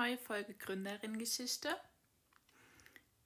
neue 0.00 0.16
Folge 0.16 0.54
Gründerin-Geschichte. 0.54 1.68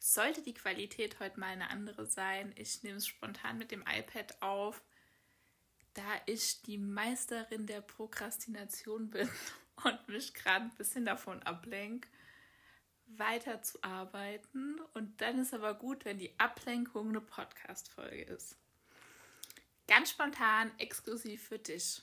Sollte 0.00 0.42
die 0.42 0.54
Qualität 0.54 1.20
heute 1.20 1.38
mal 1.38 1.46
eine 1.46 1.70
andere 1.70 2.04
sein, 2.04 2.52
ich 2.56 2.82
nehme 2.82 2.96
es 2.96 3.06
spontan 3.06 3.58
mit 3.58 3.70
dem 3.70 3.82
iPad 3.82 4.42
auf, 4.42 4.82
da 5.94 6.02
ich 6.26 6.62
die 6.62 6.78
Meisterin 6.78 7.68
der 7.68 7.80
Prokrastination 7.80 9.08
bin 9.08 9.30
und 9.84 10.08
mich 10.08 10.34
gerade 10.34 10.64
ein 10.64 10.74
bisschen 10.74 11.04
davon 11.04 11.40
ablenke, 11.44 12.08
weiterzuarbeiten. 13.06 14.80
Und 14.94 15.20
dann 15.20 15.38
ist 15.38 15.54
aber 15.54 15.74
gut, 15.74 16.04
wenn 16.04 16.18
die 16.18 16.36
Ablenkung 16.40 17.10
eine 17.10 17.20
Podcast-Folge 17.20 18.24
ist. 18.24 18.56
Ganz 19.86 20.10
spontan, 20.10 20.72
exklusiv 20.78 21.46
für 21.46 21.60
dich. 21.60 22.02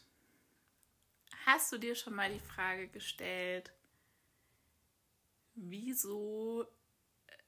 Hast 1.46 1.74
du 1.74 1.78
dir 1.78 1.96
schon 1.96 2.16
mal 2.16 2.32
die 2.32 2.40
Frage 2.40 2.88
gestellt, 2.88 3.74
wieso 5.56 6.68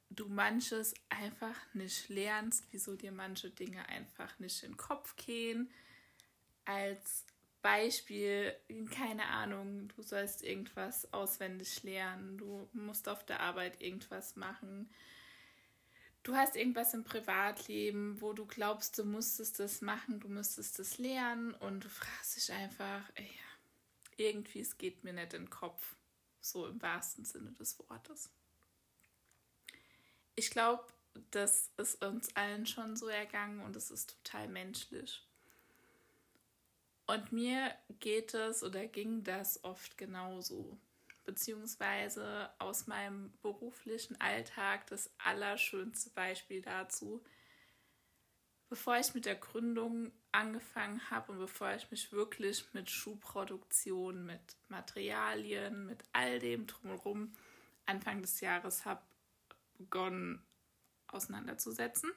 du 0.09 0.29
manches 0.29 0.93
einfach 1.09 1.55
nicht 1.73 2.09
lernst, 2.09 2.65
wieso 2.71 2.95
dir 2.95 3.11
manche 3.11 3.49
Dinge 3.49 3.87
einfach 3.89 4.37
nicht 4.39 4.63
in 4.63 4.71
den 4.71 4.77
Kopf 4.77 5.15
gehen? 5.15 5.69
Als 6.65 7.25
Beispiel, 7.61 8.55
keine 8.91 9.25
Ahnung, 9.25 9.87
du 9.95 10.01
sollst 10.01 10.43
irgendwas 10.43 11.11
auswendig 11.13 11.81
lernen, 11.83 12.37
du 12.37 12.69
musst 12.73 13.07
auf 13.07 13.25
der 13.25 13.39
Arbeit 13.39 13.81
irgendwas 13.81 14.35
machen, 14.35 14.89
du 16.23 16.35
hast 16.35 16.55
irgendwas 16.55 16.93
im 16.93 17.03
Privatleben, 17.03 18.21
wo 18.21 18.33
du 18.33 18.45
glaubst, 18.45 18.97
du 18.97 19.05
musstest 19.05 19.59
das 19.59 19.81
machen, 19.81 20.19
du 20.19 20.27
müsstest 20.27 20.77
das 20.79 20.97
lernen 20.97 21.53
und 21.53 21.85
du 21.85 21.89
fragst 21.89 22.35
dich 22.35 22.51
einfach, 22.51 23.09
ey, 23.15 23.31
irgendwie, 24.17 24.59
es 24.59 24.77
geht 24.77 25.03
mir 25.03 25.13
nicht 25.13 25.33
in 25.33 25.43
den 25.43 25.49
Kopf. 25.49 25.95
So 26.43 26.67
im 26.67 26.81
wahrsten 26.81 27.23
Sinne 27.23 27.53
des 27.53 27.79
Wortes. 27.79 28.29
Ich 30.35 30.51
glaube, 30.51 30.83
das 31.31 31.71
ist 31.77 32.03
uns 32.03 32.35
allen 32.35 32.65
schon 32.65 32.97
so 32.97 33.07
ergangen 33.07 33.61
und 33.61 33.77
es 33.77 33.89
ist 33.89 34.17
total 34.23 34.49
menschlich. 34.49 35.25
Und 37.05 37.31
mir 37.31 37.73
geht 38.01 38.33
es 38.33 38.61
oder 38.61 38.87
ging 38.87 39.23
das 39.23 39.63
oft 39.63 39.97
genauso. 39.97 40.77
Beziehungsweise 41.23 42.49
aus 42.59 42.87
meinem 42.87 43.31
beruflichen 43.41 44.19
Alltag 44.19 44.87
das 44.87 45.09
allerschönste 45.19 46.09
Beispiel 46.09 46.61
dazu 46.61 47.23
bevor 48.73 48.97
ich 48.97 49.13
mit 49.13 49.27
der 49.27 49.35
Gründung 49.35 50.11
angefangen 50.31 50.99
habe 51.11 51.31
und 51.31 51.37
bevor 51.37 51.75
ich 51.75 51.91
mich 51.91 52.11
wirklich 52.11 52.65
mit 52.73 52.89
Schuhproduktion, 52.89 54.25
mit 54.25 54.57
Materialien, 54.67 55.85
mit 55.85 56.03
all 56.11 56.39
dem 56.39 56.65
drumherum 56.65 57.35
Anfang 57.85 58.23
des 58.23 58.41
Jahres 58.41 58.83
habe 58.83 59.03
begonnen 59.77 60.41
auseinanderzusetzen, 61.05 62.09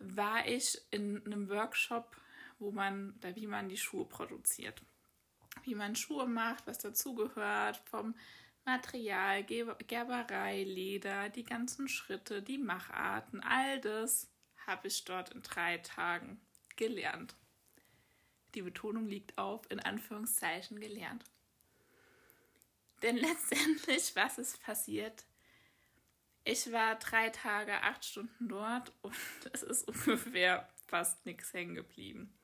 war 0.00 0.44
ich 0.48 0.76
in 0.90 1.24
einem 1.24 1.48
Workshop, 1.48 2.16
wo 2.58 2.72
man, 2.72 3.14
da 3.20 3.36
wie 3.36 3.46
man 3.46 3.68
die 3.68 3.76
Schuhe 3.76 4.06
produziert. 4.06 4.82
Wie 5.62 5.76
man 5.76 5.94
Schuhe 5.94 6.26
macht, 6.26 6.66
was 6.66 6.78
dazugehört, 6.78 7.76
vom 7.84 8.16
Material, 8.64 9.44
Gerberei, 9.44 10.64
Leder, 10.64 11.28
die 11.28 11.44
ganzen 11.44 11.86
Schritte, 11.86 12.42
die 12.42 12.58
Macharten, 12.58 13.40
all 13.40 13.80
das 13.80 14.31
habe 14.66 14.88
ich 14.88 15.04
dort 15.04 15.30
in 15.30 15.42
drei 15.42 15.78
Tagen 15.78 16.40
gelernt. 16.76 17.36
Die 18.54 18.62
Betonung 18.62 19.06
liegt 19.06 19.38
auf 19.38 19.70
in 19.70 19.80
Anführungszeichen 19.80 20.80
gelernt. 20.80 21.24
Denn 23.02 23.16
letztendlich, 23.18 24.14
was 24.14 24.38
ist 24.38 24.62
passiert? 24.62 25.24
Ich 26.44 26.72
war 26.72 26.96
drei 26.96 27.30
Tage, 27.30 27.82
acht 27.82 28.04
Stunden 28.04 28.48
dort 28.48 28.92
und 29.02 29.14
es 29.52 29.62
ist 29.62 29.88
ungefähr 29.88 30.68
fast 30.86 31.24
nichts 31.24 31.52
hängen 31.52 31.74
geblieben. 31.74 32.36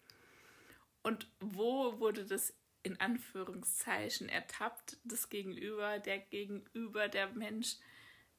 Und 1.03 1.29
wo 1.41 1.99
wurde 2.01 2.25
das 2.25 2.55
in 2.83 3.01
Anführungszeichen 3.01 4.29
ertappt, 4.29 4.99
das 5.05 5.29
Gegenüber, 5.29 5.99
der 5.99 6.19
Gegenüber, 6.19 7.09
der 7.09 7.29
Mensch? 7.31 7.77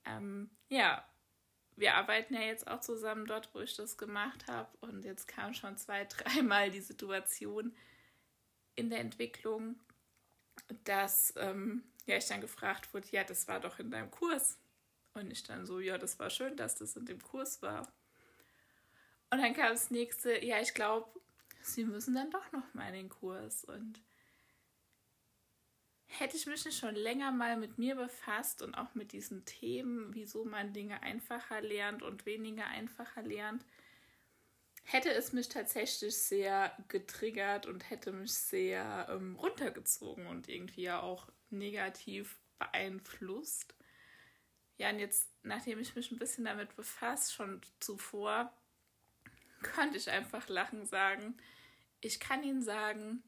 Ähm, 0.05 0.49
ja, 0.69 1.05
wir 1.79 1.95
arbeiten 1.95 2.33
ja 2.33 2.41
jetzt 2.41 2.67
auch 2.67 2.81
zusammen 2.81 3.25
dort, 3.25 3.49
wo 3.53 3.59
ich 3.59 3.75
das 3.75 3.97
gemacht 3.97 4.47
habe. 4.47 4.69
Und 4.81 5.05
jetzt 5.05 5.27
kam 5.27 5.53
schon 5.53 5.77
zwei, 5.77 6.05
dreimal 6.09 6.69
die 6.71 6.81
Situation 6.81 7.75
in 8.75 8.89
der 8.89 8.99
Entwicklung, 8.99 9.79
dass 10.83 11.33
ähm, 11.37 11.83
ja, 12.05 12.17
ich 12.17 12.27
dann 12.27 12.41
gefragt 12.41 12.93
wurde, 12.93 13.07
ja, 13.11 13.23
das 13.23 13.47
war 13.47 13.59
doch 13.59 13.79
in 13.79 13.91
deinem 13.91 14.11
Kurs. 14.11 14.57
Und 15.13 15.31
ich 15.31 15.43
dann 15.43 15.65
so, 15.65 15.79
ja, 15.79 15.97
das 15.97 16.19
war 16.19 16.29
schön, 16.29 16.55
dass 16.55 16.75
das 16.75 16.95
in 16.95 17.05
dem 17.05 17.21
Kurs 17.21 17.61
war. 17.61 17.91
Und 19.31 19.39
dann 19.39 19.53
kam 19.53 19.69
das 19.69 19.91
nächste, 19.91 20.43
ja, 20.43 20.59
ich 20.59 20.73
glaube, 20.73 21.07
sie 21.61 21.85
müssen 21.85 22.15
dann 22.15 22.31
doch 22.31 22.51
noch 22.51 22.73
mal 22.73 22.87
in 22.89 22.93
den 22.93 23.09
Kurs. 23.09 23.63
Und 23.65 24.01
hätte 26.09 26.35
ich 26.35 26.47
mich 26.47 26.63
schon 26.75 26.95
länger 26.95 27.31
mal 27.31 27.55
mit 27.55 27.77
mir 27.77 27.95
befasst 27.95 28.61
und 28.61 28.75
auch 28.75 28.95
mit 28.95 29.11
diesen 29.11 29.45
Themen, 29.45 30.13
wieso 30.13 30.43
man 30.43 30.73
Dinge 30.73 31.01
einfacher 31.03 31.61
lernt 31.61 32.01
und 32.01 32.25
weniger 32.25 32.65
einfacher 32.65 33.21
lernt, 33.21 33.63
hätte 34.83 35.11
es 35.11 35.33
mich 35.33 35.49
tatsächlich 35.49 36.17
sehr 36.17 36.75
getriggert 36.87 37.67
und 37.67 37.89
hätte 37.89 38.11
mich 38.11 38.33
sehr 38.33 39.07
ähm, 39.09 39.35
runtergezogen 39.35 40.25
und 40.25 40.49
irgendwie 40.49 40.81
ja 40.83 41.01
auch 41.01 41.27
negativ 41.51 42.39
beeinflusst. 42.57 43.75
Ja, 44.77 44.89
und 44.89 44.99
jetzt, 44.99 45.29
nachdem 45.43 45.79
ich 45.79 45.95
mich 45.95 46.11
ein 46.11 46.17
bisschen 46.17 46.45
damit 46.45 46.75
befasst, 46.75 47.33
schon 47.33 47.61
zuvor, 47.79 48.51
konnte 49.75 49.97
ich 49.97 50.09
einfach 50.09 50.47
lachen 50.49 50.85
sagen, 50.85 51.37
ich 52.01 52.19
kann 52.19 52.43
Ihnen 52.43 52.63
sagen, 52.63 53.23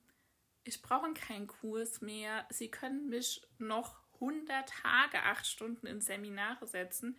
ich 0.63 0.81
brauche 0.81 1.13
keinen 1.13 1.47
Kurs 1.47 2.01
mehr. 2.01 2.45
Sie 2.49 2.69
können 2.69 3.09
mich 3.09 3.41
noch 3.57 3.99
100 4.15 4.69
Tage, 4.69 5.23
8 5.23 5.45
Stunden 5.45 5.87
in 5.87 6.01
Seminare 6.01 6.67
setzen. 6.67 7.17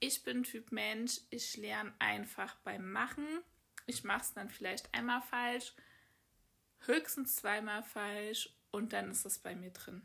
Ich 0.00 0.22
bin 0.22 0.42
Typ 0.42 0.70
Mensch, 0.70 1.20
ich 1.30 1.56
lerne 1.56 1.92
einfach 1.98 2.54
beim 2.56 2.92
Machen. 2.92 3.26
Ich 3.86 4.04
mache 4.04 4.22
es 4.22 4.34
dann 4.34 4.50
vielleicht 4.50 4.94
einmal 4.94 5.22
falsch, 5.22 5.74
höchstens 6.80 7.36
zweimal 7.36 7.82
falsch 7.82 8.54
und 8.70 8.92
dann 8.92 9.10
ist 9.10 9.24
es 9.24 9.38
bei 9.38 9.56
mir 9.56 9.70
drin. 9.70 10.02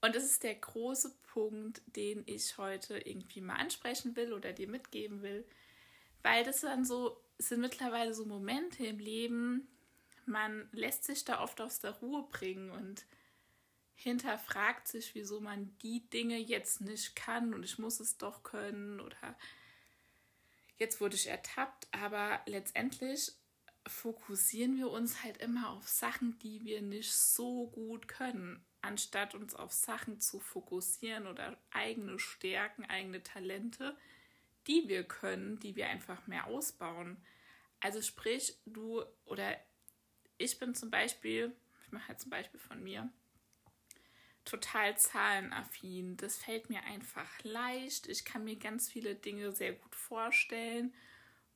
Und 0.00 0.16
das 0.16 0.24
ist 0.24 0.42
der 0.42 0.54
große 0.54 1.14
Punkt, 1.32 1.82
den 1.86 2.22
ich 2.26 2.56
heute 2.58 2.98
irgendwie 2.98 3.40
mal 3.40 3.56
ansprechen 3.56 4.16
will 4.16 4.32
oder 4.32 4.52
dir 4.52 4.68
mitgeben 4.68 5.22
will, 5.22 5.44
weil 6.22 6.44
das 6.44 6.60
dann 6.60 6.84
so 6.84 7.20
sind 7.38 7.60
mittlerweile 7.60 8.14
so 8.14 8.24
Momente 8.24 8.86
im 8.86 8.98
Leben, 8.98 9.68
man 10.26 10.68
lässt 10.72 11.04
sich 11.04 11.24
da 11.24 11.40
oft 11.42 11.60
aus 11.60 11.80
der 11.80 11.92
Ruhe 11.92 12.24
bringen 12.30 12.70
und 12.70 13.04
hinterfragt 13.94 14.88
sich, 14.88 15.14
wieso 15.14 15.40
man 15.40 15.76
die 15.82 16.08
Dinge 16.10 16.38
jetzt 16.38 16.80
nicht 16.80 17.14
kann 17.14 17.54
und 17.54 17.64
ich 17.64 17.78
muss 17.78 18.00
es 18.00 18.18
doch 18.18 18.42
können 18.42 19.00
oder 19.00 19.36
jetzt 20.78 21.00
wurde 21.00 21.14
ich 21.14 21.28
ertappt, 21.28 21.86
aber 21.92 22.40
letztendlich 22.46 23.32
fokussieren 23.86 24.76
wir 24.76 24.90
uns 24.90 25.22
halt 25.22 25.38
immer 25.38 25.70
auf 25.70 25.88
Sachen, 25.88 26.38
die 26.38 26.64
wir 26.64 26.82
nicht 26.82 27.12
so 27.12 27.68
gut 27.68 28.08
können, 28.08 28.64
anstatt 28.80 29.34
uns 29.34 29.54
auf 29.54 29.72
Sachen 29.72 30.20
zu 30.20 30.40
fokussieren 30.40 31.26
oder 31.26 31.56
eigene 31.70 32.18
Stärken, 32.18 32.84
eigene 32.84 33.22
Talente, 33.22 33.96
die 34.66 34.88
wir 34.88 35.04
können, 35.04 35.58
die 35.60 35.76
wir 35.76 35.88
einfach 35.88 36.26
mehr 36.26 36.46
ausbauen. 36.46 37.16
Also 37.80 38.00
sprich, 38.00 38.56
du 38.64 39.02
oder 39.24 39.56
ich 40.42 40.58
bin 40.58 40.74
zum 40.74 40.90
Beispiel, 40.90 41.54
ich 41.84 41.92
mache 41.92 42.12
jetzt 42.12 42.26
ein 42.26 42.30
Beispiel 42.30 42.60
von 42.60 42.82
mir, 42.82 43.08
total 44.44 44.96
zahlenaffin. 44.98 46.16
Das 46.16 46.36
fällt 46.36 46.68
mir 46.68 46.82
einfach 46.84 47.30
leicht. 47.44 48.08
Ich 48.08 48.24
kann 48.24 48.44
mir 48.44 48.56
ganz 48.56 48.90
viele 48.90 49.14
Dinge 49.14 49.52
sehr 49.52 49.72
gut 49.72 49.94
vorstellen 49.94 50.92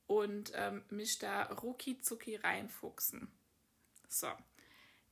und 0.07 0.53
ähm, 0.55 0.85
mich 0.91 1.19
da 1.19 1.45
rucki 1.45 1.99
zucki 1.99 2.37
reinfuchsen. 2.37 3.29
So. 4.09 4.29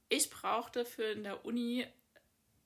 Ich 0.08 0.30
brauchte 0.30 0.84
für 0.84 1.04
in 1.04 1.24
der 1.24 1.44
Uni 1.44 1.86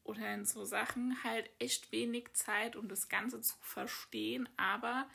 oder 0.04 0.34
in 0.34 0.44
so 0.44 0.64
Sachen 0.64 1.22
halt 1.24 1.48
echt 1.58 1.92
wenig 1.92 2.34
Zeit, 2.34 2.76
um 2.76 2.88
das 2.88 3.08
Ganze 3.08 3.40
zu 3.40 3.56
verstehen, 3.60 4.48
aber 4.56 5.08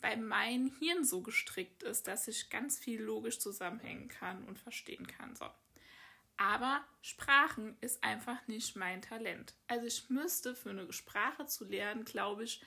weil 0.00 0.16
mein 0.16 0.72
Hirn 0.78 1.04
so 1.04 1.22
gestrickt 1.22 1.82
ist, 1.82 2.06
dass 2.06 2.28
ich 2.28 2.50
ganz 2.50 2.78
viel 2.78 3.00
logisch 3.02 3.38
zusammenhängen 3.38 4.08
kann 4.08 4.44
und 4.44 4.58
verstehen 4.58 5.06
kann. 5.06 5.34
So. 5.34 5.46
Aber 6.36 6.84
Sprachen 7.02 7.76
ist 7.80 8.02
einfach 8.04 8.46
nicht 8.46 8.76
mein 8.76 9.02
Talent. 9.02 9.54
Also 9.66 9.86
ich 9.86 10.08
müsste 10.08 10.54
für 10.54 10.70
eine 10.70 10.92
Sprache 10.92 11.46
zu 11.46 11.64
lernen, 11.64 12.04
glaube 12.04 12.44
ich, 12.44 12.62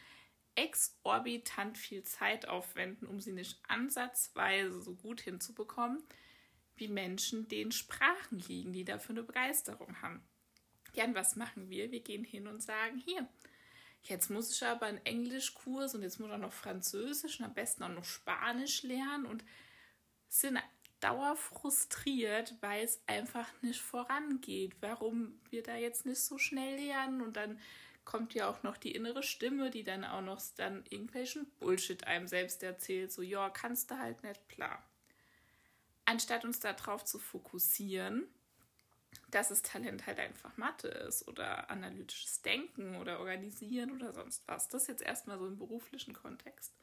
exorbitant 0.55 1.77
viel 1.77 2.03
Zeit 2.03 2.47
aufwenden, 2.47 3.07
um 3.07 3.21
sie 3.21 3.31
nicht 3.31 3.59
ansatzweise 3.69 4.81
so 4.81 4.95
gut 4.95 5.21
hinzubekommen, 5.21 6.03
wie 6.75 6.89
Menschen, 6.89 7.47
denen 7.47 7.71
Sprachen 7.71 8.39
liegen, 8.39 8.73
die 8.73 8.83
dafür 8.83 9.15
eine 9.15 9.23
Begeisterung 9.23 10.01
haben. 10.01 10.21
Ja, 10.93 11.05
und 11.05 11.15
was 11.15 11.37
machen 11.37 11.69
wir? 11.69 11.91
Wir 11.91 12.01
gehen 12.01 12.25
hin 12.25 12.47
und 12.47 12.61
sagen, 12.61 12.97
hier, 12.97 13.27
jetzt 14.03 14.29
muss 14.29 14.51
ich 14.51 14.63
aber 14.63 14.87
einen 14.87 15.05
Englischkurs 15.05 15.95
und 15.95 16.03
jetzt 16.03 16.19
muss 16.19 16.29
ich 16.29 16.33
auch 16.35 16.39
noch 16.39 16.53
Französisch 16.53 17.39
und 17.39 17.45
am 17.45 17.53
besten 17.53 17.83
auch 17.83 17.89
noch 17.89 18.03
Spanisch 18.03 18.83
lernen 18.83 19.25
und 19.25 19.43
sind 20.27 20.59
dauerfrustriert, 21.01 22.55
weil 22.61 22.83
es 22.83 23.01
einfach 23.07 23.47
nicht 23.61 23.81
vorangeht, 23.81 24.75
warum 24.81 25.39
wir 25.49 25.63
da 25.63 25.75
jetzt 25.75 26.05
nicht 26.05 26.21
so 26.21 26.37
schnell 26.37 26.75
lernen? 26.75 27.21
Und 27.21 27.35
dann 27.35 27.59
kommt 28.05 28.33
ja 28.33 28.49
auch 28.49 28.63
noch 28.63 28.77
die 28.77 28.93
innere 28.93 29.23
Stimme, 29.23 29.69
die 29.69 29.83
dann 29.83 30.03
auch 30.03 30.21
noch 30.21 30.41
dann 30.55 30.83
irgendwelchen 30.89 31.49
Bullshit 31.59 32.05
einem 32.05 32.27
selbst 32.27 32.63
erzählt, 32.63 33.11
so 33.11 33.21
ja, 33.21 33.49
kannst 33.49 33.91
du 33.91 33.97
halt 33.97 34.23
nicht, 34.23 34.47
klar. 34.49 34.83
Anstatt 36.05 36.45
uns 36.45 36.59
darauf 36.59 37.05
zu 37.05 37.19
fokussieren, 37.19 38.27
dass 39.31 39.49
das 39.49 39.61
Talent 39.61 40.05
halt 40.05 40.19
einfach 40.19 40.55
Mathe 40.57 40.87
ist 40.87 41.27
oder 41.27 41.69
analytisches 41.69 42.41
Denken 42.41 42.97
oder 42.97 43.19
Organisieren 43.19 43.91
oder 43.91 44.13
sonst 44.13 44.47
was. 44.47 44.67
Das 44.67 44.87
jetzt 44.87 45.01
erstmal 45.01 45.39
so 45.39 45.47
im 45.47 45.57
beruflichen 45.57 46.13
Kontext. 46.13 46.73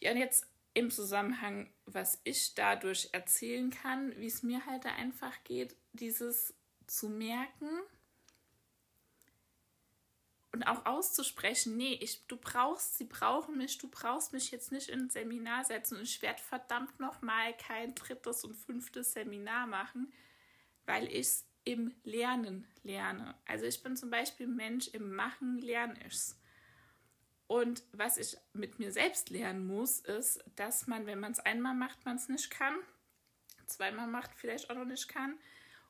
Ja, 0.00 0.12
und 0.12 0.18
jetzt 0.18 0.46
im 0.74 0.90
Zusammenhang, 0.90 1.72
was 1.86 2.20
ich 2.24 2.54
dadurch 2.54 3.08
erzählen 3.12 3.70
kann, 3.70 4.14
wie 4.18 4.26
es 4.26 4.42
mir 4.42 4.66
halt 4.66 4.84
da 4.84 4.90
einfach 4.90 5.32
geht, 5.44 5.76
dieses 5.92 6.52
zu 6.86 7.08
merken 7.08 7.68
und 10.54 10.64
auch 10.64 10.86
auszusprechen, 10.86 11.76
nee, 11.76 11.98
ich, 12.00 12.26
du 12.26 12.36
brauchst, 12.36 12.96
sie 12.98 13.04
brauchen 13.04 13.56
mich, 13.56 13.78
du 13.78 13.88
brauchst 13.88 14.32
mich 14.32 14.50
jetzt 14.50 14.70
nicht 14.70 14.88
in 14.88 15.02
ein 15.02 15.10
Seminar 15.10 15.64
setzen 15.64 15.96
und 15.96 16.04
ich 16.04 16.22
werde 16.22 16.40
verdammt 16.40 17.00
nochmal 17.00 17.56
kein 17.56 17.94
drittes 17.94 18.44
und 18.44 18.54
fünftes 18.54 19.12
Seminar 19.12 19.66
machen, 19.66 20.12
weil 20.86 21.06
ich 21.08 21.20
es 21.20 21.46
im 21.64 21.94
Lernen 22.04 22.66
lerne. 22.82 23.34
Also 23.46 23.64
ich 23.64 23.82
bin 23.82 23.96
zum 23.96 24.10
Beispiel 24.10 24.46
Mensch, 24.46 24.88
im 24.88 25.14
Machen 25.14 25.58
lerne 25.58 25.98
ich 26.06 26.14
es. 26.14 26.40
Und 27.46 27.82
was 27.92 28.16
ich 28.16 28.36
mit 28.52 28.78
mir 28.78 28.92
selbst 28.92 29.30
lernen 29.30 29.66
muss, 29.66 30.00
ist, 30.00 30.42
dass 30.56 30.86
man, 30.86 31.06
wenn 31.06 31.20
man 31.20 31.32
es 31.32 31.40
einmal 31.40 31.74
macht, 31.74 32.04
man 32.04 32.16
es 32.16 32.28
nicht 32.28 32.50
kann, 32.50 32.74
zweimal 33.66 34.06
macht, 34.06 34.34
vielleicht 34.34 34.70
auch 34.70 34.74
noch 34.74 34.84
nicht 34.84 35.08
kann 35.08 35.38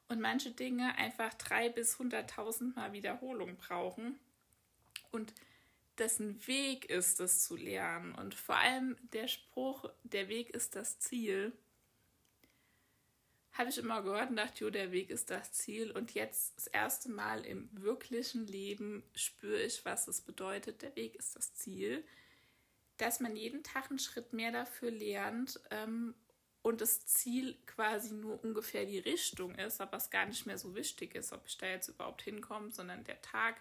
und 0.08 0.20
manche 0.20 0.50
Dinge 0.50 0.96
einfach 0.96 1.34
drei 1.34 1.68
bis 1.68 1.98
hunderttausend 1.98 2.76
Mal 2.76 2.92
Wiederholung 2.92 3.56
brauchen. 3.56 4.18
Und 5.10 5.32
das 5.96 6.18
ein 6.18 6.44
Weg 6.46 6.86
ist, 6.86 7.20
das 7.20 7.44
zu 7.44 7.56
lernen. 7.56 8.14
Und 8.14 8.34
vor 8.34 8.56
allem 8.56 8.96
der 9.12 9.28
Spruch, 9.28 9.88
der 10.02 10.28
Weg 10.28 10.50
ist 10.50 10.74
das 10.74 10.98
Ziel, 10.98 11.52
habe 13.54 13.70
ich 13.70 13.78
immer 13.78 14.02
gehört 14.02 14.30
und 14.30 14.36
dachte, 14.36 14.64
jo, 14.64 14.70
der 14.70 14.90
Weg 14.90 15.10
ist 15.10 15.30
das 15.30 15.52
Ziel. 15.52 15.92
Und 15.92 16.12
jetzt 16.14 16.56
das 16.56 16.66
erste 16.66 17.08
Mal 17.08 17.44
im 17.46 17.68
wirklichen 17.72 18.46
Leben 18.46 19.04
spüre 19.14 19.62
ich, 19.62 19.84
was 19.84 20.08
es 20.08 20.20
bedeutet, 20.20 20.82
der 20.82 20.94
Weg 20.96 21.14
ist 21.14 21.36
das 21.36 21.54
Ziel. 21.54 22.04
Dass 22.96 23.20
man 23.20 23.36
jeden 23.36 23.62
Tag 23.62 23.90
einen 23.90 24.00
Schritt 24.00 24.32
mehr 24.32 24.50
dafür 24.50 24.90
lernt 24.90 25.60
ähm, 25.70 26.14
und 26.62 26.80
das 26.80 27.06
Ziel 27.06 27.56
quasi 27.66 28.12
nur 28.12 28.42
ungefähr 28.42 28.86
die 28.86 28.98
Richtung 28.98 29.54
ist, 29.54 29.80
aber 29.80 29.98
es 29.98 30.10
gar 30.10 30.26
nicht 30.26 30.46
mehr 30.46 30.58
so 30.58 30.74
wichtig 30.74 31.14
ist, 31.14 31.32
ob 31.32 31.46
ich 31.46 31.56
da 31.56 31.66
jetzt 31.66 31.88
überhaupt 31.88 32.22
hinkomme, 32.22 32.72
sondern 32.72 33.04
der 33.04 33.20
Tag, 33.22 33.56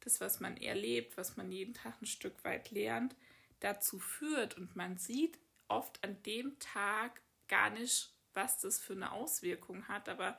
das, 0.00 0.20
was 0.22 0.40
man 0.40 0.56
erlebt, 0.56 1.16
was 1.18 1.36
man 1.36 1.52
jeden 1.52 1.74
Tag 1.74 2.00
ein 2.00 2.06
Stück 2.06 2.42
weit 2.44 2.70
lernt, 2.70 3.14
dazu 3.60 3.98
führt. 3.98 4.56
Und 4.56 4.76
man 4.76 4.96
sieht 4.96 5.38
oft 5.68 6.02
an 6.02 6.22
dem 6.22 6.58
Tag 6.58 7.20
gar 7.48 7.70
nicht, 7.70 8.14
was 8.34 8.60
das 8.60 8.78
für 8.78 8.92
eine 8.92 9.12
Auswirkung 9.12 9.88
hat. 9.88 10.08
Aber 10.08 10.38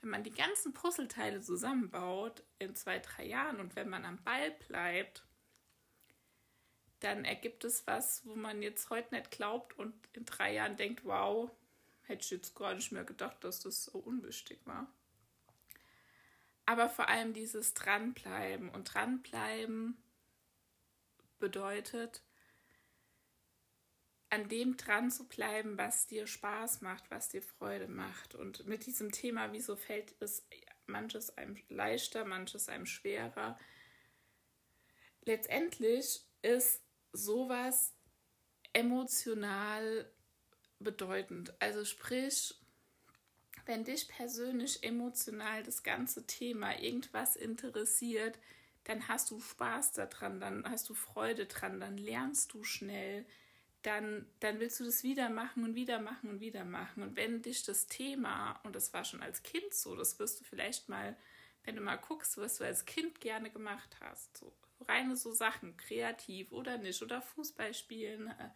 wenn 0.00 0.10
man 0.10 0.24
die 0.24 0.32
ganzen 0.32 0.72
Puzzleteile 0.72 1.40
zusammenbaut 1.40 2.42
in 2.58 2.74
zwei, 2.74 2.98
drei 2.98 3.26
Jahren 3.26 3.60
und 3.60 3.76
wenn 3.76 3.88
man 3.88 4.04
am 4.04 4.22
Ball 4.22 4.50
bleibt, 4.68 5.24
dann 7.00 7.24
ergibt 7.24 7.64
es 7.64 7.86
was, 7.86 8.24
wo 8.26 8.34
man 8.34 8.62
jetzt 8.62 8.90
heute 8.90 9.14
nicht 9.14 9.30
glaubt 9.30 9.78
und 9.78 9.94
in 10.14 10.24
drei 10.24 10.54
Jahren 10.54 10.76
denkt, 10.76 11.04
wow, 11.04 11.50
hätte 12.02 12.24
ich 12.24 12.30
jetzt 12.30 12.54
gar 12.54 12.74
nicht 12.74 12.92
mehr 12.92 13.04
gedacht, 13.04 13.42
dass 13.44 13.60
das 13.60 13.84
so 13.84 13.98
unwichtig 13.98 14.60
war. 14.64 14.86
Aber 16.64 16.88
vor 16.88 17.08
allem 17.08 17.32
dieses 17.32 17.74
Dranbleiben 17.74 18.70
und 18.70 18.92
Dranbleiben 18.92 19.96
bedeutet, 21.38 22.22
an 24.36 24.50
dem 24.50 24.76
dran 24.76 25.10
zu 25.10 25.24
bleiben, 25.24 25.78
was 25.78 26.06
dir 26.06 26.26
Spaß 26.26 26.82
macht, 26.82 27.10
was 27.10 27.30
dir 27.30 27.40
Freude 27.40 27.88
macht. 27.88 28.34
Und 28.34 28.66
mit 28.66 28.84
diesem 28.84 29.10
Thema, 29.10 29.50
wieso 29.52 29.76
fällt 29.76 30.14
es 30.20 30.46
manches 30.84 31.38
einem 31.38 31.56
leichter, 31.70 32.26
manches 32.26 32.68
einem 32.68 32.84
schwerer. 32.84 33.58
Letztendlich 35.24 36.20
ist 36.42 36.82
sowas 37.12 37.94
emotional 38.74 40.12
bedeutend. 40.80 41.54
Also 41.58 41.86
sprich, 41.86 42.54
wenn 43.64 43.84
dich 43.84 44.06
persönlich 44.06 44.82
emotional 44.82 45.62
das 45.62 45.82
ganze 45.82 46.26
Thema 46.26 46.78
irgendwas 46.78 47.36
interessiert, 47.36 48.38
dann 48.84 49.08
hast 49.08 49.30
du 49.30 49.40
Spaß 49.40 49.92
daran, 49.92 50.40
dann 50.40 50.68
hast 50.68 50.90
du 50.90 50.94
Freude 50.94 51.46
dran, 51.46 51.80
dann 51.80 51.96
lernst 51.96 52.52
du 52.52 52.64
schnell, 52.64 53.24
dann, 53.86 54.26
dann 54.40 54.58
willst 54.58 54.80
du 54.80 54.84
das 54.84 55.04
wieder 55.04 55.30
machen 55.30 55.62
und 55.62 55.76
wieder 55.76 56.00
machen 56.00 56.28
und 56.28 56.40
wieder 56.40 56.64
machen. 56.64 57.04
Und 57.04 57.16
wenn 57.16 57.40
dich 57.40 57.62
das 57.62 57.86
Thema, 57.86 58.58
und 58.64 58.74
das 58.74 58.92
war 58.92 59.04
schon 59.04 59.22
als 59.22 59.44
Kind 59.44 59.72
so, 59.72 59.94
das 59.94 60.18
wirst 60.18 60.40
du 60.40 60.44
vielleicht 60.44 60.88
mal, 60.88 61.16
wenn 61.62 61.76
du 61.76 61.82
mal 61.82 61.96
guckst, 61.96 62.36
was 62.36 62.56
du 62.58 62.64
als 62.64 62.84
Kind 62.84 63.20
gerne 63.20 63.48
gemacht 63.48 63.96
hast, 64.00 64.38
so 64.38 64.52
reine 64.88 65.16
so 65.16 65.32
Sachen, 65.32 65.76
kreativ 65.76 66.50
oder 66.50 66.78
nicht, 66.78 67.00
oder 67.00 67.22
Fußball 67.22 67.74
spielen, 67.74 68.26
äh, 68.26 68.50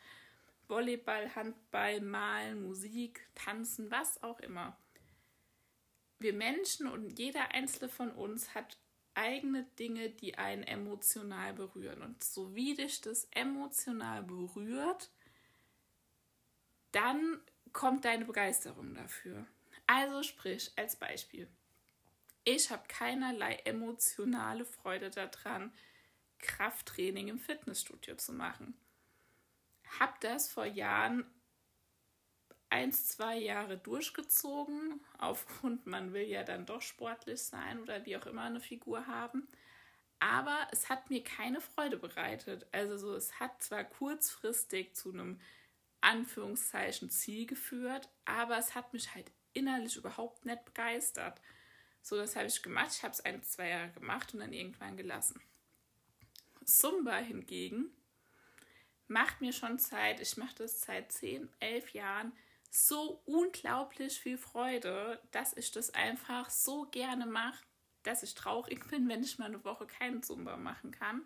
Volleyball, 0.66 1.32
Handball, 1.36 2.00
Malen, 2.00 2.64
Musik, 2.64 3.28
Tanzen, 3.36 3.88
was 3.90 4.20
auch 4.24 4.40
immer. 4.40 4.76
Wir 6.18 6.32
Menschen 6.32 6.88
und 6.88 7.18
jeder 7.20 7.52
einzelne 7.54 7.88
von 7.88 8.10
uns 8.10 8.54
hat 8.54 8.76
eigene 9.14 9.64
Dinge, 9.78 10.10
die 10.10 10.38
einen 10.38 10.64
emotional 10.64 11.54
berühren. 11.54 12.02
Und 12.02 12.22
so 12.22 12.54
wie 12.54 12.74
dich 12.74 13.00
das 13.00 13.28
emotional 13.32 14.22
berührt, 14.22 15.10
dann 16.92 17.40
kommt 17.72 18.04
deine 18.04 18.24
Begeisterung 18.24 18.94
dafür. 18.94 19.46
Also 19.86 20.22
sprich, 20.22 20.72
als 20.76 20.96
Beispiel. 20.96 21.48
Ich 22.44 22.70
habe 22.70 22.86
keinerlei 22.88 23.56
emotionale 23.64 24.64
Freude 24.64 25.10
daran, 25.10 25.72
Krafttraining 26.38 27.28
im 27.28 27.38
Fitnessstudio 27.38 28.16
zu 28.16 28.32
machen. 28.32 28.74
Hab 29.98 30.20
das 30.20 30.50
vor 30.50 30.64
Jahren 30.64 31.26
eins, 32.70 33.08
zwei 33.08 33.36
Jahre 33.36 33.76
durchgezogen, 33.76 35.00
aufgrund, 35.18 35.86
man 35.86 36.12
will 36.12 36.26
ja 36.26 36.44
dann 36.44 36.66
doch 36.66 36.82
sportlich 36.82 37.42
sein 37.42 37.80
oder 37.80 38.06
wie 38.06 38.16
auch 38.16 38.26
immer 38.26 38.44
eine 38.44 38.60
Figur 38.60 39.06
haben. 39.06 39.48
Aber 40.20 40.68
es 40.70 40.88
hat 40.88 41.10
mir 41.10 41.24
keine 41.24 41.60
Freude 41.60 41.96
bereitet. 41.96 42.66
Also 42.72 42.96
so, 42.96 43.14
es 43.14 43.40
hat 43.40 43.62
zwar 43.62 43.84
kurzfristig 43.84 44.94
zu 44.94 45.12
einem 45.12 45.40
Anführungszeichen 46.00 47.10
Ziel 47.10 47.46
geführt, 47.46 48.08
aber 48.24 48.58
es 48.58 48.74
hat 48.74 48.92
mich 48.92 49.14
halt 49.14 49.30
innerlich 49.52 49.96
überhaupt 49.96 50.46
nicht 50.46 50.64
begeistert. 50.64 51.40
So, 52.02 52.16
das 52.16 52.36
habe 52.36 52.46
ich 52.46 52.62
gemacht. 52.62 52.92
Ich 52.92 53.02
habe 53.02 53.12
es 53.12 53.20
ein, 53.20 53.42
zwei 53.42 53.68
Jahre 53.68 53.90
gemacht 53.90 54.32
und 54.32 54.40
dann 54.40 54.52
irgendwann 54.52 54.96
gelassen. 54.96 55.40
Zumba 56.64 57.16
hingegen 57.16 57.90
macht 59.08 59.40
mir 59.40 59.52
schon 59.52 59.78
Zeit, 59.78 60.20
ich 60.20 60.36
mache 60.36 60.54
das 60.56 60.82
seit 60.82 61.10
10, 61.10 61.48
11 61.58 61.94
Jahren, 61.94 62.32
so 62.70 63.20
unglaublich 63.26 64.20
viel 64.20 64.38
Freude, 64.38 65.20
dass 65.32 65.56
ich 65.56 65.72
das 65.72 65.92
einfach 65.92 66.48
so 66.48 66.84
gerne 66.84 67.26
mache, 67.26 67.64
dass 68.04 68.22
ich 68.22 68.34
traurig 68.34 68.88
bin, 68.90 69.08
wenn 69.08 69.22
ich 69.22 69.38
mal 69.38 69.46
eine 69.46 69.64
Woche 69.64 69.86
keinen 69.86 70.22
Zumba 70.22 70.56
machen 70.56 70.92
kann 70.92 71.24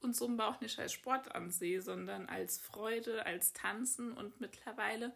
und 0.00 0.14
Zumba 0.14 0.48
auch 0.48 0.60
nicht 0.60 0.78
als 0.78 0.92
Sport 0.92 1.34
ansehe, 1.34 1.82
sondern 1.82 2.28
als 2.28 2.58
Freude, 2.58 3.26
als 3.26 3.52
Tanzen 3.52 4.12
und 4.12 4.40
mittlerweile 4.40 5.14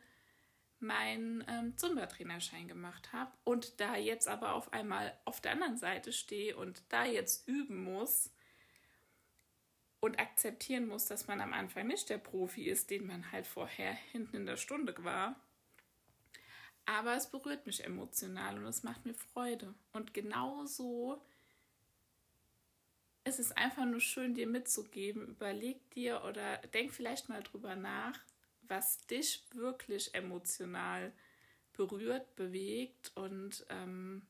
meinen 0.78 1.44
ähm, 1.46 1.76
Zumba-Trainerschein 1.76 2.66
gemacht 2.66 3.12
habe 3.12 3.32
und 3.44 3.80
da 3.80 3.96
jetzt 3.96 4.28
aber 4.28 4.54
auf 4.54 4.72
einmal 4.72 5.16
auf 5.24 5.40
der 5.40 5.52
anderen 5.52 5.76
Seite 5.76 6.12
stehe 6.12 6.56
und 6.56 6.82
da 6.88 7.04
jetzt 7.04 7.46
üben 7.46 7.84
muss 7.84 8.32
und 10.00 10.18
akzeptieren 10.18 10.88
muss, 10.88 11.04
dass 11.04 11.26
man 11.26 11.40
am 11.42 11.52
Anfang 11.52 11.86
nicht 11.86 12.08
der 12.08 12.18
Profi 12.18 12.64
ist, 12.64 12.90
den 12.90 13.06
man 13.06 13.30
halt 13.30 13.46
vorher 13.46 13.92
hinten 13.92 14.36
in 14.36 14.46
der 14.46 14.56
Stunde 14.56 14.94
war. 15.04 15.36
Aber 16.86 17.14
es 17.14 17.30
berührt 17.30 17.66
mich 17.66 17.84
emotional 17.84 18.58
und 18.58 18.64
es 18.64 18.82
macht 18.82 19.04
mir 19.04 19.14
Freude. 19.14 19.74
Und 19.92 20.14
genauso 20.14 21.22
es 23.24 23.38
ist 23.38 23.56
einfach 23.56 23.84
nur 23.84 24.00
schön, 24.00 24.34
dir 24.34 24.46
mitzugeben. 24.46 25.28
Überleg 25.28 25.90
dir 25.90 26.24
oder 26.24 26.58
denk 26.74 26.92
vielleicht 26.92 27.28
mal 27.28 27.42
drüber 27.42 27.76
nach, 27.76 28.18
was 28.62 29.06
dich 29.06 29.44
wirklich 29.54 30.14
emotional 30.14 31.12
berührt, 31.72 32.34
bewegt 32.36 33.12
und, 33.14 33.64
ähm, 33.70 34.26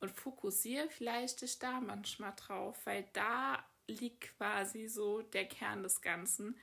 Und 0.00 0.12
fokussiere 0.12 0.88
vielleicht 0.90 1.42
dich 1.42 1.58
da 1.58 1.80
manchmal 1.80 2.34
drauf, 2.36 2.78
weil 2.86 3.08
da 3.14 3.64
liegt 3.88 4.36
quasi 4.36 4.88
so 4.88 5.22
der 5.22 5.46
Kern 5.46 5.82
des 5.82 6.00
Ganzen. 6.02 6.56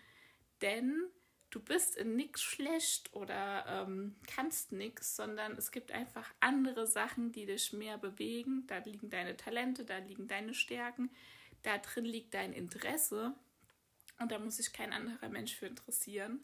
Denn 0.61 1.09
du 1.49 1.59
bist 1.61 1.97
in 1.97 2.15
nichts 2.15 2.41
schlecht 2.43 3.13
oder 3.13 3.65
ähm, 3.67 4.15
kannst 4.27 4.71
nichts, 4.71 5.15
sondern 5.15 5.53
es 5.57 5.71
gibt 5.71 5.91
einfach 5.91 6.33
andere 6.39 6.87
Sachen, 6.87 7.31
die 7.31 7.45
dich 7.45 7.73
mehr 7.73 7.97
bewegen. 7.97 8.65
Da 8.67 8.77
liegen 8.79 9.09
deine 9.09 9.37
Talente, 9.37 9.85
da 9.85 9.97
liegen 9.99 10.27
deine 10.27 10.53
Stärken, 10.53 11.09
da 11.63 11.77
drin 11.77 12.05
liegt 12.05 12.33
dein 12.33 12.53
Interesse. 12.53 13.33
Und 14.19 14.31
da 14.31 14.39
muss 14.39 14.57
sich 14.57 14.71
kein 14.71 14.93
anderer 14.93 15.29
Mensch 15.29 15.55
für 15.55 15.67
interessieren. 15.67 16.43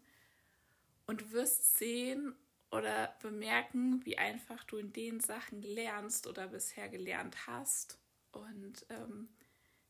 Und 1.06 1.22
du 1.22 1.32
wirst 1.32 1.77
sehen 1.77 2.36
oder 2.70 3.15
bemerken, 3.22 4.06
wie 4.06 4.18
einfach 4.18 4.63
du 4.63 4.77
in 4.77 4.94
den 4.94 5.20
Sachen 5.20 5.62
lernst 5.62 6.27
oder 6.27 6.48
bisher 6.48 6.89
gelernt 6.89 7.48
hast. 7.48 7.98
Und 8.32 8.86
ähm, 8.89 9.30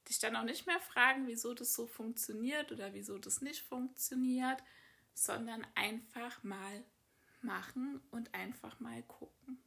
dich 0.10 0.20
dann 0.20 0.36
auch 0.36 0.44
nicht 0.44 0.66
mehr 0.66 0.80
fragen, 0.80 1.28
wieso 1.28 1.54
das 1.54 1.74
so 1.74 1.88
funktioniert 1.88 2.72
oder 2.72 2.94
wieso 2.94 3.18
das 3.18 3.42
nicht 3.42 3.62
funktioniert, 3.62 4.64
sondern 5.14 5.66
einfach 5.76 6.44
mal 6.44 6.84
machen 7.42 8.02
und 8.12 8.34
einfach 8.34 8.80
mal 8.80 9.04
gucken. 9.04 9.62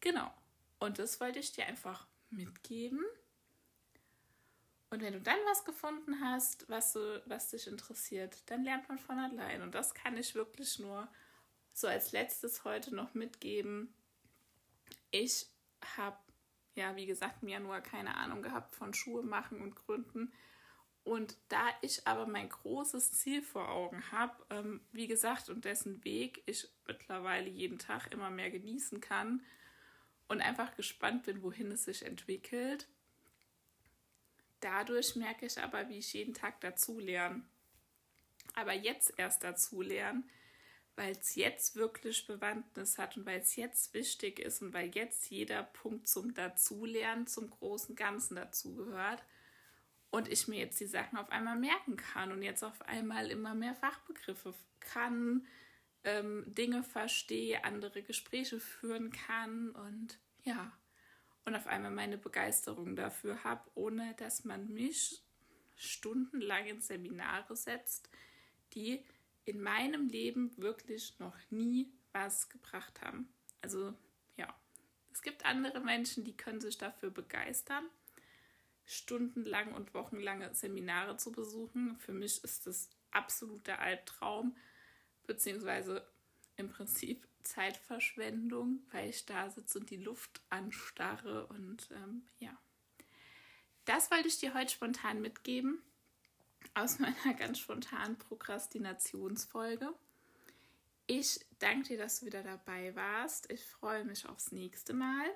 Genau. 0.00 0.32
Und 0.78 0.98
das 0.98 1.20
wollte 1.20 1.38
ich 1.38 1.52
dir 1.52 1.66
einfach 1.66 2.06
mitgeben. 2.30 3.04
Und 4.90 5.02
wenn 5.02 5.12
du 5.12 5.20
dann 5.20 5.38
was 5.50 5.64
gefunden 5.64 6.20
hast, 6.20 6.68
was, 6.68 6.94
du, 6.94 7.22
was 7.26 7.50
dich 7.50 7.66
interessiert, 7.66 8.42
dann 8.46 8.64
lernt 8.64 8.88
man 8.88 8.98
von 8.98 9.18
allein. 9.18 9.62
Und 9.62 9.74
das 9.74 9.94
kann 9.94 10.16
ich 10.16 10.34
wirklich 10.34 10.78
nur 10.78 11.08
so 11.74 11.86
als 11.86 12.12
letztes 12.12 12.64
heute 12.64 12.94
noch 12.94 13.14
mitgeben. 13.14 13.94
Ich 15.10 15.46
habe, 15.96 16.16
ja, 16.74 16.96
wie 16.96 17.06
gesagt, 17.06 17.42
im 17.42 17.48
Januar 17.48 17.82
keine 17.82 18.16
Ahnung 18.16 18.42
gehabt 18.42 18.74
von 18.74 18.94
Schuhe 18.94 19.22
machen 19.22 19.60
und 19.60 19.76
Gründen. 19.76 20.32
Und 21.04 21.36
da 21.48 21.66
ich 21.80 22.06
aber 22.06 22.26
mein 22.26 22.48
großes 22.48 23.12
Ziel 23.12 23.42
vor 23.42 23.68
Augen 23.70 24.02
habe, 24.10 24.34
ähm, 24.50 24.80
wie 24.92 25.06
gesagt, 25.06 25.48
und 25.48 25.64
dessen 25.64 26.04
Weg 26.04 26.42
ich 26.46 26.68
mittlerweile 26.86 27.48
jeden 27.48 27.78
Tag 27.78 28.12
immer 28.12 28.30
mehr 28.30 28.50
genießen 28.50 29.00
kann 29.00 29.42
und 30.28 30.40
einfach 30.42 30.76
gespannt 30.76 31.22
bin, 31.22 31.42
wohin 31.42 31.72
es 31.72 31.84
sich 31.84 32.04
entwickelt, 32.04 32.88
Dadurch 34.60 35.16
merke 35.16 35.46
ich 35.46 35.58
aber, 35.60 35.88
wie 35.88 35.98
ich 35.98 36.12
jeden 36.12 36.34
Tag 36.34 36.60
dazulerne. 36.60 37.42
Aber 38.54 38.72
jetzt 38.72 39.14
erst 39.16 39.44
dazulernen, 39.44 40.28
weil 40.96 41.12
es 41.12 41.36
jetzt 41.36 41.76
wirklich 41.76 42.26
Bewandtnis 42.26 42.98
hat 42.98 43.16
und 43.16 43.24
weil 43.24 43.40
es 43.40 43.54
jetzt 43.54 43.94
wichtig 43.94 44.40
ist 44.40 44.62
und 44.62 44.74
weil 44.74 44.94
jetzt 44.94 45.30
jeder 45.30 45.62
Punkt 45.62 46.08
zum 46.08 46.34
Dazulernen, 46.34 47.28
zum 47.28 47.50
großen 47.50 47.94
Ganzen 47.94 48.34
dazugehört 48.34 49.22
und 50.10 50.28
ich 50.28 50.48
mir 50.48 50.58
jetzt 50.58 50.80
die 50.80 50.86
Sachen 50.86 51.18
auf 51.18 51.30
einmal 51.30 51.56
merken 51.56 51.96
kann 51.96 52.32
und 52.32 52.42
jetzt 52.42 52.64
auf 52.64 52.82
einmal 52.82 53.30
immer 53.30 53.54
mehr 53.54 53.76
Fachbegriffe 53.76 54.54
kann, 54.80 55.46
ähm, 56.02 56.44
Dinge 56.48 56.82
verstehe, 56.82 57.62
andere 57.64 58.02
Gespräche 58.02 58.58
führen 58.58 59.12
kann 59.12 59.70
und 59.70 60.18
ja, 60.42 60.72
und 61.48 61.56
auf 61.56 61.66
einmal 61.66 61.90
meine 61.90 62.18
Begeisterung 62.18 62.94
dafür 62.94 63.42
habe, 63.42 63.68
ohne 63.74 64.14
dass 64.18 64.44
man 64.44 64.72
mich 64.72 65.22
stundenlang 65.76 66.66
in 66.66 66.80
Seminare 66.80 67.56
setzt, 67.56 68.10
die 68.74 69.04
in 69.44 69.60
meinem 69.62 70.08
Leben 70.08 70.56
wirklich 70.58 71.18
noch 71.18 71.36
nie 71.50 71.90
was 72.12 72.50
gebracht 72.50 73.00
haben. 73.00 73.28
Also 73.62 73.94
ja, 74.36 74.54
es 75.12 75.22
gibt 75.22 75.46
andere 75.46 75.80
Menschen, 75.80 76.22
die 76.22 76.36
können 76.36 76.60
sich 76.60 76.76
dafür 76.76 77.10
begeistern, 77.10 77.84
stundenlang 78.84 79.72
und 79.72 79.94
wochenlange 79.94 80.54
Seminare 80.54 81.16
zu 81.16 81.32
besuchen. 81.32 81.96
Für 81.98 82.12
mich 82.12 82.44
ist 82.44 82.66
das 82.66 82.90
absoluter 83.10 83.78
Albtraum, 83.78 84.54
beziehungsweise 85.26 86.06
im 86.56 86.68
Prinzip 86.68 87.26
Zeitverschwendung, 87.48 88.80
weil 88.92 89.08
ich 89.08 89.24
da 89.26 89.50
sitze 89.50 89.78
und 89.78 89.90
die 89.90 89.96
Luft 89.96 90.42
anstarre. 90.50 91.46
Und 91.46 91.88
ähm, 91.92 92.22
ja, 92.38 92.56
das 93.84 94.10
wollte 94.10 94.28
ich 94.28 94.38
dir 94.38 94.54
heute 94.54 94.72
spontan 94.72 95.20
mitgeben 95.20 95.82
aus 96.74 96.98
meiner 96.98 97.34
ganz 97.34 97.58
spontanen 97.58 98.18
Prokrastinationsfolge. 98.18 99.92
Ich 101.06 101.40
danke 101.58 101.88
dir, 101.88 101.98
dass 101.98 102.20
du 102.20 102.26
wieder 102.26 102.42
dabei 102.42 102.94
warst. 102.94 103.50
Ich 103.50 103.64
freue 103.64 104.04
mich 104.04 104.26
aufs 104.28 104.52
nächste 104.52 104.92
Mal. 104.92 105.26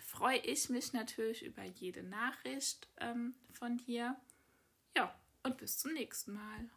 freu 0.00 0.38
ich 0.44 0.68
mich 0.68 0.92
natürlich 0.92 1.44
über 1.44 1.64
jede 1.64 2.02
Nachricht 2.02 2.88
ähm, 2.98 3.34
von 3.52 3.78
dir. 3.78 4.16
Ja, 4.96 5.18
und 5.42 5.56
bis 5.56 5.78
zum 5.78 5.92
nächsten 5.92 6.34
Mal. 6.34 6.70